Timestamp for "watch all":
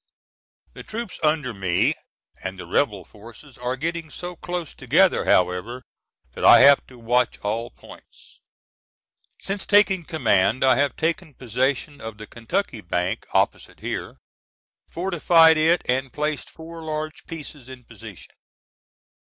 6.97-7.69